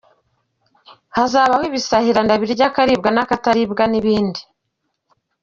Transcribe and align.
Hazabaho 1.15 1.63
ibisahiranda 1.69 2.33
birya 2.41 2.65
akaribwa 2.69 3.09
n’akataribwa’’, 3.11 3.83
n’ibindi. 3.91 4.41